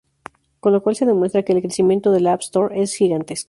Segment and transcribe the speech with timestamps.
[0.61, 3.39] Con lo cual se demuestra que el crecimiento de la App Store es gigantesco.